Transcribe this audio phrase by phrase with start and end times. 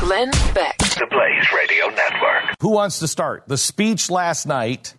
[0.00, 0.78] Glenn Beck.
[0.78, 2.56] The Blaze Radio Network.
[2.60, 3.44] Who wants to start?
[3.46, 4.94] The speech last night.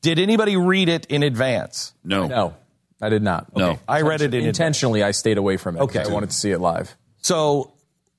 [0.00, 1.92] Did anybody read it in advance?
[2.04, 2.28] No.
[2.28, 2.54] No,
[3.00, 3.54] I did not.
[3.56, 3.80] No.
[3.88, 4.58] I read it in advance.
[4.58, 5.80] Intentionally, I stayed away from it.
[5.80, 6.04] Okay.
[6.04, 6.96] I wanted to see it live.
[7.20, 7.72] So,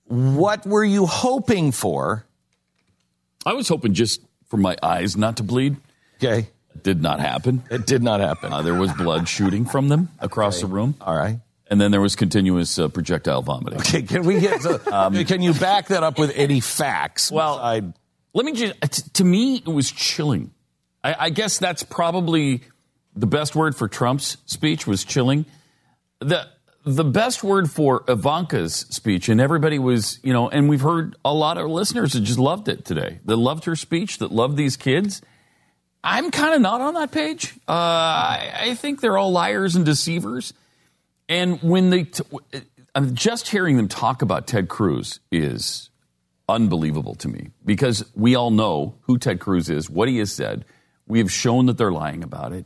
[0.05, 2.25] what were you hoping for?
[3.45, 5.77] I was hoping just for my eyes not to bleed.
[6.21, 6.49] Okay.
[6.75, 7.63] It did not happen.
[7.71, 8.51] It did not happen.
[8.51, 10.95] Uh, there was blood shooting from them across the room.
[10.99, 11.39] All right.
[11.73, 13.79] And then there was continuous uh, projectile vomiting.
[13.79, 14.77] Okay, can we get to,
[15.27, 17.31] can you back that up with any facts?
[17.31, 17.81] Well, I
[18.35, 20.51] Let me just, t- to me, it was chilling.
[21.03, 22.61] I, I guess that's probably
[23.15, 25.47] the best word for Trump's speech was chilling.
[26.19, 26.47] The,
[26.85, 31.33] the best word for Ivanka's speech, and everybody was, you know, and we've heard a
[31.33, 34.77] lot of listeners that just loved it today, that loved her speech, that loved these
[34.77, 35.23] kids.
[36.03, 37.55] I'm kind of not on that page.
[37.67, 40.53] Uh, I, I think they're all liars and deceivers.
[41.29, 42.59] And when they, t- uh,
[42.95, 45.89] I'm just hearing them talk about Ted Cruz is
[46.47, 50.65] unbelievable to me because we all know who Ted Cruz is, what he has said.
[51.07, 52.65] We have shown that they're lying about it.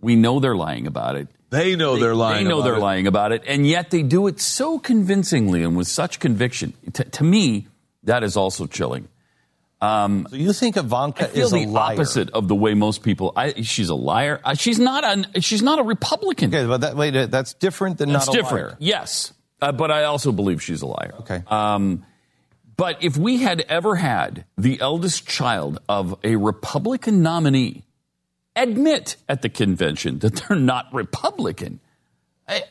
[0.00, 1.28] We know they're lying about it.
[1.50, 2.44] They know they, are lying.
[2.44, 2.80] They know they're it.
[2.80, 6.74] lying about it, and yet they do it so convincingly and with such conviction.
[6.92, 7.68] T- to me,
[8.02, 9.08] that is also chilling.
[9.80, 13.32] So you think Ivanka I feel is the opposite of the way most people.
[13.36, 14.40] I, she's a liar.
[14.44, 15.40] Uh, she's not a.
[15.40, 16.52] She's not a Republican.
[16.54, 18.66] Okay, but that, wait, uh, that's different than That's not a different.
[18.70, 18.76] liar.
[18.80, 21.14] Yes, uh, but I also believe she's a liar.
[21.20, 21.42] Okay.
[21.46, 22.04] Um,
[22.76, 27.84] but if we had ever had the eldest child of a Republican nominee
[28.54, 31.80] admit at the convention that they're not Republican,
[32.48, 32.64] I,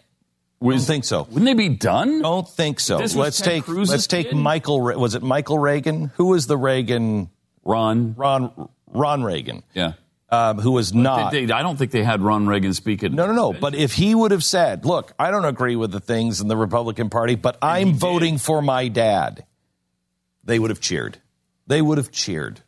[0.61, 1.23] Don't think so.
[1.23, 2.21] wouldn't they be done?
[2.21, 2.97] Don't think so.
[2.97, 4.35] Let's take Cruz's let's take kid?
[4.35, 4.81] Michael.
[4.81, 6.11] Was it Michael Reagan?
[6.15, 7.29] Who was the Reagan?
[7.63, 8.15] Ron.
[8.17, 9.93] Ron Ron Reagan, Yeah.
[10.29, 11.31] um, who was not.
[11.31, 13.11] They- they- I don't think they had Ron Reagan speak at.
[13.11, 13.53] no, no, no.
[13.53, 16.55] But if he would have said, "Look, I don't agree with the things in the
[16.57, 19.45] Republican Party, but I'm voting for my dad,"
[20.43, 21.19] they would have cheered.
[21.67, 22.61] They would have cheered.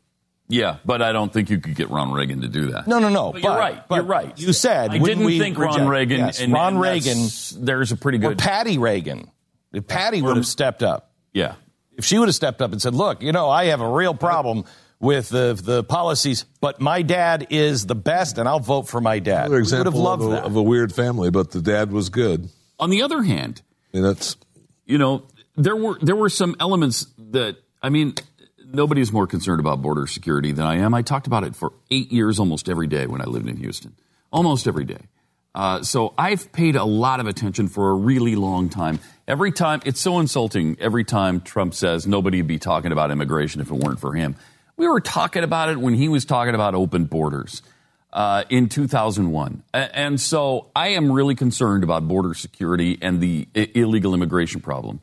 [0.51, 2.87] Yeah, but I don't think you could get Ron Reagan to do that.
[2.87, 3.31] No, no, no.
[3.31, 3.87] But you're right.
[3.87, 4.37] but you're right.
[4.37, 6.17] You said I didn't we think Ron reject- Reagan.
[6.17, 7.27] Yes, and, Ron and Reagan
[7.57, 8.31] There's a pretty good.
[8.31, 8.35] or.
[8.35, 9.29] Patty Reagan.
[9.71, 11.53] If Patty would have stepped up, yeah.
[11.95, 14.15] if she would have stepped up and said, "Look, you know, I have a real
[14.15, 14.65] problem
[14.99, 19.19] with the the policies, but my dad is the best, and I'll vote for my
[19.19, 20.43] dad." Another we would have example loved of a, that.
[20.45, 22.49] of a weird family, but the dad was good.
[22.79, 23.61] On the other hand,
[23.93, 24.35] I mean, that's
[24.87, 28.15] you know, there were there were some elements that I mean,
[28.71, 30.93] nobody's more concerned about border security than I am.
[30.93, 33.95] I talked about it for eight years, almost every day when I lived in Houston,
[34.31, 35.01] almost every day.
[35.55, 38.99] Uh, so I've paid a lot of attention for a really long time.
[39.27, 40.77] Every time, it's so insulting.
[40.79, 44.35] Every time Trump says nobody'd be talking about immigration if it weren't for him.
[44.77, 47.61] We were talking about it when he was talking about open borders
[48.13, 49.63] uh, in 2001.
[49.73, 55.01] And so I am really concerned about border security and the illegal immigration problem.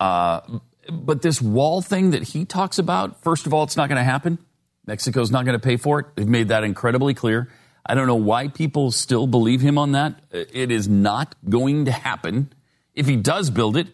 [0.00, 0.40] Uh,
[0.90, 4.04] but this wall thing that he talks about, first of all, it's not going to
[4.04, 4.38] happen.
[4.86, 6.06] Mexico's not going to pay for it.
[6.14, 7.48] They've made that incredibly clear.
[7.86, 10.20] I don't know why people still believe him on that.
[10.30, 12.52] It is not going to happen.
[12.94, 13.88] If he does build it,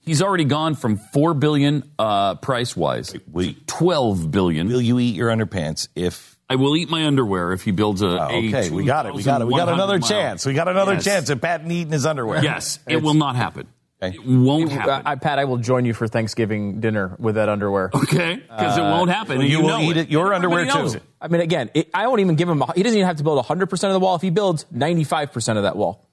[0.00, 4.68] he's already gone from four billion uh, price wise to twelve billion.
[4.68, 6.34] Will you eat your underpants if?
[6.48, 8.06] I will eat my underwear if he builds a.
[8.06, 9.14] Oh, a okay, we got it.
[9.14, 9.46] We got it.
[9.48, 10.46] We got another mile- chance.
[10.46, 11.04] We got another Yes.
[11.04, 12.42] chance at Patton eating his underwear.
[12.44, 13.66] Yes, it will not happen.
[14.02, 14.14] Okay.
[14.14, 15.06] It won't happen.
[15.06, 17.90] I, Pat, I will join you for Thanksgiving dinner with that underwear.
[17.94, 19.38] okay, because it uh, won't happen.
[19.38, 20.96] well, and you will know eat it- your underwear, too.
[20.96, 21.02] it.
[21.18, 22.60] I mean, again, it, I won't even give him.
[22.60, 24.14] A, he doesn't even have to build 100 percent of the wall.
[24.14, 26.06] If he builds 95 percent of that wall,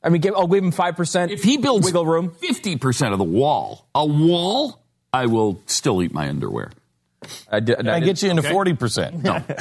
[0.00, 1.32] I mean, give, I'll give him five percent.
[1.32, 4.80] If he builds wiggle room, fifty percent of the wall, a wall,
[5.12, 6.70] I will still eat my underwear.
[7.50, 9.22] I, did, Can I get you into forty percent?
[9.24, 9.32] No.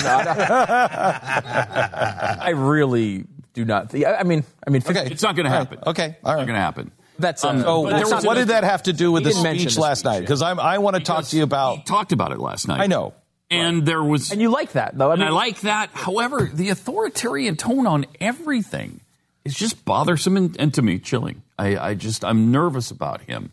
[2.41, 3.89] I really do not.
[3.91, 5.07] Think, I I mean, I mean, Okay.
[5.11, 5.79] It's not going to happen.
[5.85, 6.17] Okay.
[6.23, 6.91] All It's not going to happen.
[7.21, 9.29] That's Um, So, But there what, was what did that have to do with the
[9.29, 10.19] didn't mention speech last speech, night?
[10.21, 11.85] Because I'm I want to talk to you He about.
[11.85, 12.81] talked about it last night.
[12.81, 13.13] I know.
[13.49, 15.09] and there was, and you like that though.
[15.09, 15.89] I and mean, I like that.
[15.93, 18.99] However, the authoritarian tone on everything
[19.45, 21.41] is just bothersome and, and to me chilling.
[21.57, 23.51] I, I just I'm nervous about him.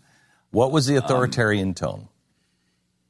[0.50, 2.08] What was the authoritarian tone?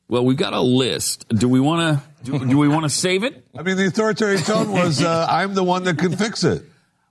[0.08, 1.28] Well, we've got a list.
[1.28, 2.30] Do we want to?
[2.32, 3.44] Do, do we want to save it?
[3.56, 6.62] I mean, the authoritarian tone was, uh, "I'm the one that can fix it."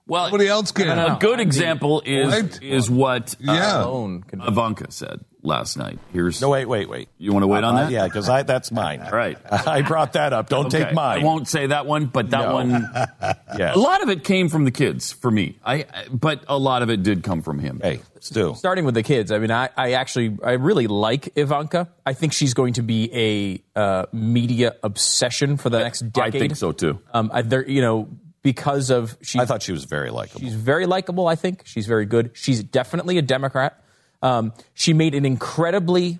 [0.08, 0.98] Well, Nobody else can.
[0.98, 2.62] A good example is Right?
[2.62, 3.84] is what uh, Yeah.
[3.84, 5.20] alone can- Ivanka said.
[5.42, 5.98] last night.
[6.12, 7.08] Here's No, wait, wait, wait.
[7.16, 7.92] You want to wait on Uh, that?
[7.92, 9.00] yeah, because I that's mine.
[9.02, 9.38] All right.
[9.52, 10.48] I brought that up.
[10.48, 11.20] Don't Okay, take mine.
[11.20, 12.54] I won't say that one, but that No.
[12.54, 12.90] one.
[13.56, 13.76] Yes.
[13.76, 15.58] A lot of it came from the kids for me.
[15.64, 17.80] I, I- but a lot of it did come from him.
[17.82, 18.54] Hey, Stu.
[18.56, 21.88] starting with the kids, I mean, I, I actually, I really like Ivanka.
[22.04, 26.22] I think she's going to be a uh, media obsession for the next decade.
[26.22, 26.40] I decade.
[26.40, 26.98] think so too.
[27.14, 28.08] Um, I, there, you know,
[28.52, 30.40] because of she, I thought she was very likable.
[30.40, 31.26] she's very likable.
[31.28, 32.30] I think she's very good.
[32.32, 33.78] She's definitely a Democrat.
[34.22, 36.18] Um, she made an incredibly,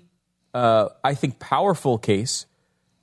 [0.53, 2.45] uh, I think, powerful case.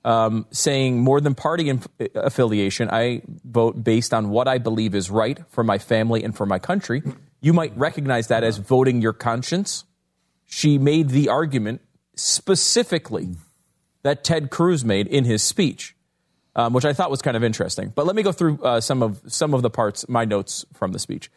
[0.05, 5.11] Um, saying more than party inf- affiliation, I vote based on what I believe is
[5.11, 7.03] right for my family and for my country.
[7.41, 9.83] You might recognize that as voting your conscience.
[10.45, 11.81] She made the argument
[12.15, 13.35] specifically
[14.03, 15.96] that Ted Cruz made in his speech,
[16.57, 17.93] um, which I thought was kind of interesting.
[17.95, 20.91] But let me go through uh, some of some of the parts, my notes from
[20.91, 21.31] the speech.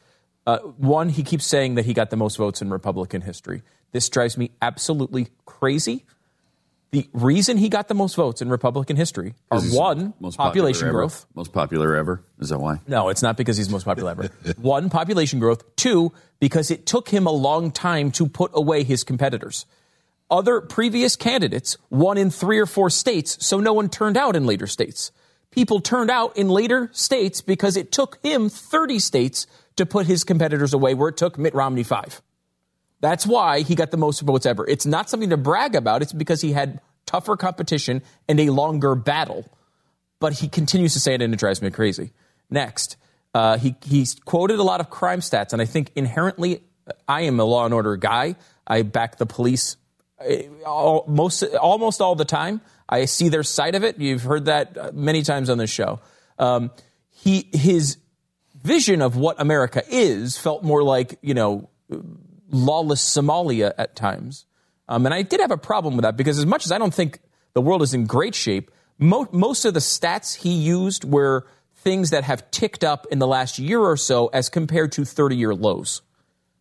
[0.46, 3.62] Uh, one, he keeps saying that he got the most votes in Republican history.
[3.92, 6.06] This drives me absolutely crazy.
[6.92, 10.98] The reason he got the most votes in Republican history are one, population ever.
[10.98, 11.24] growth.
[11.34, 12.24] Most popular ever.
[12.40, 12.80] Is that why?
[12.88, 14.30] No, it's not because he's most popular ever.
[14.56, 15.76] One, population growth.
[15.76, 19.66] Two, because it took him a long time to put away his competitors.
[20.30, 24.46] Other previous candidates won in three or four states, so no one turned out in
[24.46, 25.10] later states.
[25.50, 30.22] People turned out in later states because it took him 30 states to put his
[30.22, 32.22] competitors away, where it took Mitt Romney five.
[33.00, 34.68] That's why he got the most votes ever.
[34.68, 36.02] It's not something to brag about.
[36.02, 39.50] It's because he had tougher competition and a longer battle.
[40.20, 42.12] But he continues to say it, and it drives me crazy.
[42.50, 42.96] Next,
[43.34, 46.62] uh, he he's quoted a lot of crime stats, and I think inherently,
[47.08, 48.36] I am a law and order guy.
[48.66, 49.79] I back the police uh,
[50.66, 52.60] all, most almost all the time.
[52.88, 53.98] I see their side of it.
[53.98, 56.00] You've heard that uh, many times on this show.
[56.38, 56.70] Um,
[57.10, 57.98] he his
[58.62, 61.70] vision of what America is felt more like you know
[62.50, 64.46] lawless Somalia at times.
[64.88, 66.92] Um, and I did have a problem with that because as much as I don't
[66.92, 67.20] think
[67.54, 71.46] the world is in great shape, mo- most of the stats he used were
[71.76, 75.36] things that have ticked up in the last year or so as compared to 30
[75.36, 76.02] year lows.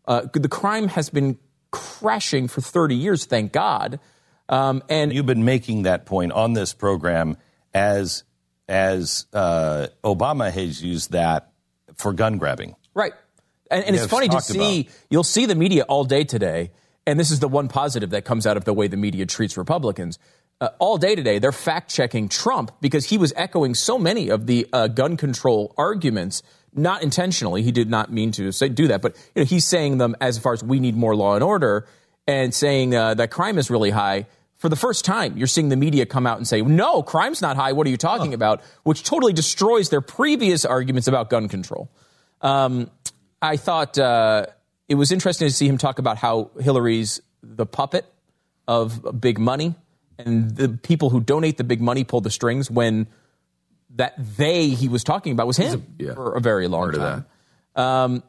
[0.05, 1.37] Uh, the crime has been
[1.71, 3.99] crashing for 30 years, thank God.
[4.47, 7.37] Um, and You've been making that point on this program
[7.73, 8.23] as
[8.67, 11.51] as uh, Obama has used that
[11.95, 12.75] for gun grabbing.
[12.93, 13.13] Right.
[13.71, 14.93] And, and it's funny to see, about.
[15.09, 16.71] you'll see the media all day today,
[17.05, 19.57] and this is the one positive that comes out of the way the media treats
[19.57, 20.19] Republicans.
[20.61, 24.45] Uh, all day today, they're fact checking Trump because he was echoing so many of
[24.45, 26.43] the uh, gun control arguments,
[26.73, 27.63] not intentionally.
[27.63, 30.37] He did not mean to say, do that, but you know, he's saying them as
[30.37, 31.87] far as we need more law and order
[32.27, 34.27] and saying uh, that crime is really high.
[34.57, 37.55] For the first time, you're seeing the media come out and say, no, crime's not
[37.55, 37.71] high.
[37.71, 38.61] What are you talking about?
[38.83, 41.89] Which totally destroys their previous arguments about gun control.
[42.41, 42.91] Um,
[43.41, 44.47] I thought uh,
[44.89, 48.05] it was interesting to see him talk about how Hillary's the puppet
[48.67, 49.75] of big money,
[50.17, 53.07] and the people who donate the big money pull the strings when
[53.95, 56.13] that they he was talking about was him yeah.
[56.13, 57.25] for a very long time.
[57.75, 58.23] Um,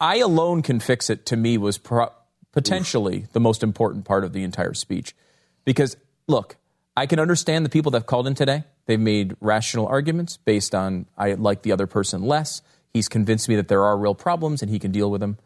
[0.00, 1.26] I alone can fix it.
[1.26, 2.12] To me, was pro-
[2.52, 5.14] potentially the most important part of the entire speech,
[5.64, 5.96] because
[6.26, 6.56] look,
[6.96, 8.64] I can understand the people that have called in today.
[8.86, 12.62] They've made rational arguments based on I like the other person less.
[12.92, 15.38] He's convinced me that there are real problems and he can deal with them.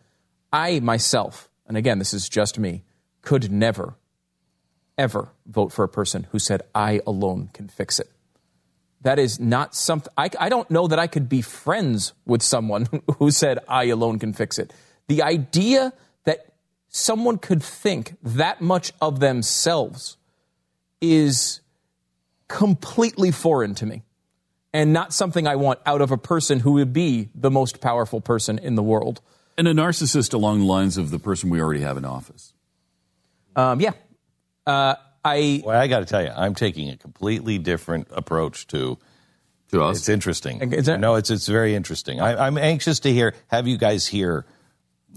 [0.53, 2.83] I myself, and again, this is just me,
[3.23, 3.95] could never,
[4.97, 8.11] ever vote for a person who said I alone can fix it.
[9.03, 12.89] That is not something, I, I don't know that I could be friends with someone
[13.19, 14.73] who said I alone can fix it.
[15.09, 15.93] The idea
[16.25, 16.55] that
[16.89, 20.17] someone could think that much of themselves
[21.01, 21.61] is
[22.49, 24.03] completely foreign to me
[24.73, 28.21] and not something I want out of a person who would be the most powerful
[28.21, 29.21] person in the world.
[29.57, 32.53] And a narcissist along the lines of the person we already have in office.
[33.57, 33.93] Um, yeah.
[34.67, 38.99] Uh, I Well, I got to tell you, I'm taking a completely different approach to.
[39.73, 39.99] To us.
[39.99, 40.73] It's interesting.
[40.73, 42.21] Is that- no, it's it's very interesting.
[42.21, 43.35] I, I'm anxious to hear.
[43.49, 44.47] Have you guys hear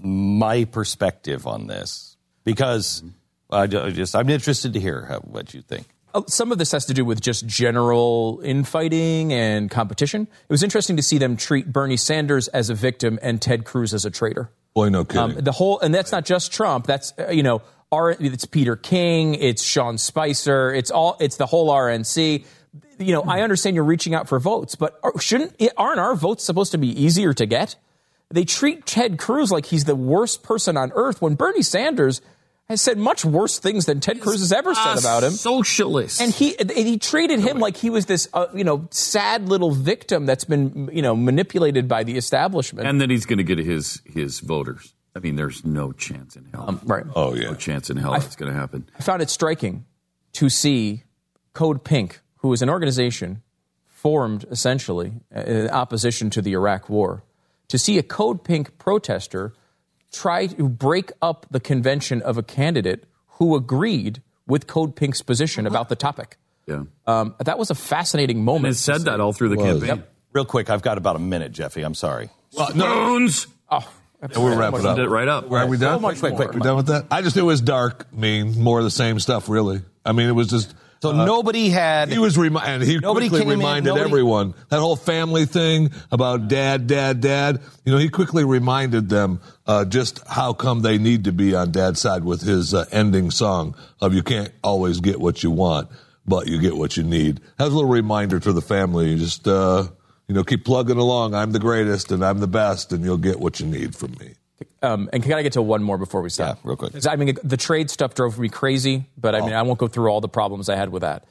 [0.02, 2.16] my perspective on this?
[2.42, 3.02] Because
[3.50, 5.86] I just I'm interested to hear how, what you think.
[6.12, 10.22] Uh, some of this has to do with just general infighting and competition.
[10.22, 13.94] It was interesting to see them treat Bernie Sanders as a victim and Ted Cruz
[13.94, 14.50] as a traitor.
[14.74, 15.36] Boy, no kidding.
[15.38, 16.86] Um, the whole, and that's not just Trump.
[16.86, 21.46] That's uh, you know, R, it's Peter King, it's Sean Spicer, it's all, it's the
[21.46, 22.44] whole RNC.
[22.98, 26.72] You know, I understand you're reaching out for votes, but shouldn't aren't our votes supposed
[26.72, 27.76] to be easier to get?
[28.30, 32.20] They treat Ted Cruz like he's the worst person on earth when Bernie Sanders
[32.68, 35.32] has said much worse things than Ted Cruz has ever said about him.
[35.32, 36.20] Socialist.
[36.20, 39.72] And he and he treated him like he was this, uh, you know, sad little
[39.72, 42.86] victim that's been, you know, manipulated by the establishment.
[42.86, 44.94] and that he's going to get his his voters.
[45.14, 46.66] I mean, there's no chance in hell.
[46.68, 47.04] Um, right.
[47.16, 47.50] Oh yeah.
[47.50, 48.88] No chance in hell it's going to happen.
[48.98, 49.84] I found it striking
[50.34, 51.04] to see
[51.52, 53.42] Code Pink, who is an organization
[53.88, 57.24] formed essentially in opposition to the Iraq War,
[57.68, 59.52] to see a Code Pink protester
[60.12, 63.04] try to break up the convention of a candidate
[63.38, 66.36] who agreed with Code Pink's position about the topic.
[66.66, 66.84] Yeah.
[67.06, 68.66] Um, that was a fascinating moment.
[68.66, 70.04] And it said that all through the campaign.
[70.32, 71.82] Real quick, I've got about a minute, Jeffy.
[71.82, 72.30] I'm sorry.
[72.50, 73.46] Spoons!
[73.68, 73.88] Oh,
[74.36, 74.96] we'll wrap it up.
[74.96, 75.50] Send it right up.
[75.50, 75.96] Are we done?
[75.98, 76.60] So much Quick, quick, more.
[76.60, 77.06] We done with that?
[77.10, 79.82] I just knew it was dark, mean, more of the same stuff, really.
[80.04, 80.74] I mean, it was just.
[81.02, 82.10] So nobody had.
[82.10, 85.46] He was remi- and he Nobody quickly came in, reminded nobody- everyone that whole family
[85.46, 87.62] thing about dad, dad, dad.
[87.86, 91.70] You know, he quickly reminded them uh, just how come they need to be on
[91.72, 95.88] dad's side with his uh, ending song of "You can't always get what you want,
[96.26, 99.16] but you get what you need." That was a little reminder to the family.
[99.16, 99.84] Just uh,
[100.30, 101.34] you know, keep plugging along.
[101.34, 104.34] I'm the greatest and I'm the best, and you'll get what you need from me.
[104.80, 106.58] Um, and can I get to one more before we stop?
[106.58, 106.92] Yeah, real quick.
[107.04, 110.08] I mean, the trade stuff drove me crazy, but I mean, I won't go through
[110.08, 111.24] all the problems I had with that.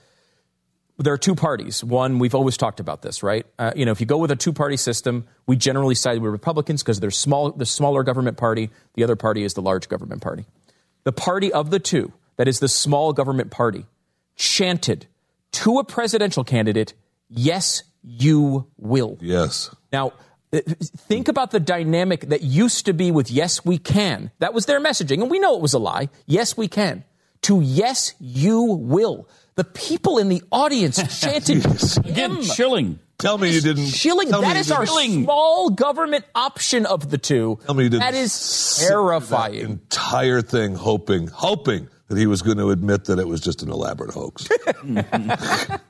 [0.98, 1.82] There are two parties.
[1.82, 3.46] One, we've always talked about this, right?
[3.58, 6.84] Uh, you know, if you go with a two-party system, we generally side with Republicans
[6.84, 8.70] because they're small, the smaller government party.
[8.96, 10.44] The other party is the large government party.
[11.06, 13.86] The party of the two, that is the small government party,
[14.36, 15.08] chanted
[15.54, 16.96] to a presidential candidate,
[17.30, 19.70] "Yes, you will." Yes.
[19.92, 20.14] Now,
[20.52, 24.32] think about the dynamic that used to be with Yes, we can.
[24.40, 26.10] That was their messaging, and we know it was a lie.
[26.26, 27.04] Yes, we can.
[27.44, 29.28] To Yes, you will.
[29.56, 31.66] The people in the audience chanted
[32.06, 33.00] Again, chilling.
[33.18, 33.88] Tell me you didn't.
[33.88, 37.60] Shilling, tell me that you is our didn't- small government option of the two.
[37.66, 39.54] Tell me you didn't that is terrifying.
[39.60, 43.62] That entire thing, hoping, hoping that he was going to admit that it was just
[43.62, 44.48] an elaborate hoax.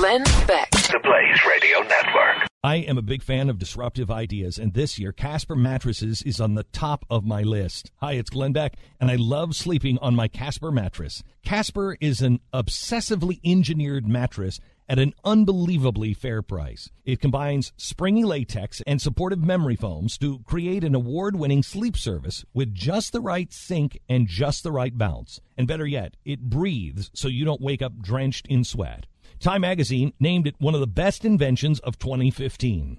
[0.00, 0.70] Glenn Beck.
[0.70, 2.48] The Blaze Radio Network.
[2.64, 6.54] I am a big fan of disruptive ideas, and this year Casper Mattresses is on
[6.54, 7.90] the top of my list.
[7.96, 11.22] Hi, it's Glenn Beck, and I love sleeping on my Casper mattress.
[11.44, 16.88] Casper is an obsessively engineered mattress at an unbelievably fair price.
[17.04, 22.42] It combines springy latex and supportive memory foams to create an award winning sleep service
[22.54, 25.42] with just the right sink and just the right bounce.
[25.58, 29.04] And better yet, it breathes so you don't wake up drenched in sweat.
[29.38, 32.98] Time magazine named it one of the best inventions of 2015.